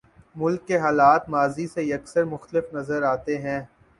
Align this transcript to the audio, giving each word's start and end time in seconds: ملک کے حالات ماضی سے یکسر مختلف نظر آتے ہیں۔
ملک 0.35 0.65
کے 0.67 0.77
حالات 0.77 1.29
ماضی 1.29 1.67
سے 1.67 1.83
یکسر 1.83 2.23
مختلف 2.25 2.73
نظر 2.73 3.03
آتے 3.03 3.37
ہیں۔ 3.37 3.59